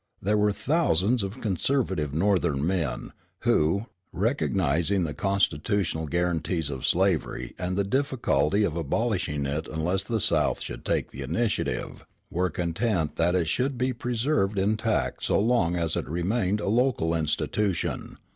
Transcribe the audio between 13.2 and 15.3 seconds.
it should be preserved intact